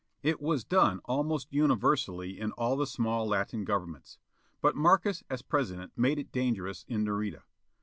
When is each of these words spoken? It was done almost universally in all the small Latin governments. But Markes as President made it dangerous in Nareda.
It 0.23 0.41
was 0.41 0.63
done 0.63 0.99
almost 1.05 1.53
universally 1.53 2.39
in 2.39 2.53
all 2.53 2.75
the 2.75 2.87
small 2.87 3.27
Latin 3.27 3.63
governments. 3.63 4.17
But 4.59 4.75
Markes 4.75 5.23
as 5.29 5.43
President 5.43 5.91
made 5.95 6.17
it 6.17 6.31
dangerous 6.31 6.83
in 6.87 7.03
Nareda. 7.03 7.43